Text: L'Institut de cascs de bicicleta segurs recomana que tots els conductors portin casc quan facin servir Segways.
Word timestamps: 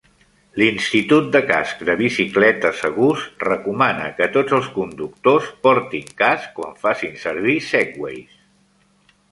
L'Institut 0.59 1.27
de 1.35 1.41
cascs 1.51 1.83
de 1.89 1.95
bicicleta 1.99 2.71
segurs 2.79 3.27
recomana 3.49 4.09
que 4.21 4.29
tots 4.39 4.57
els 4.59 4.71
conductors 4.79 5.53
portin 5.69 6.11
casc 6.25 6.51
quan 6.59 6.77
facin 6.87 7.17
servir 7.27 7.59
Segways. 7.71 8.39